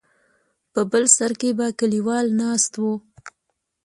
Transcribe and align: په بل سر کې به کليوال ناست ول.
په 0.73 0.81
بل 0.91 1.03
سر 1.17 1.31
کې 1.39 1.49
به 1.57 1.67
کليوال 1.79 2.25
ناست 2.41 2.73
ول. 2.81 2.97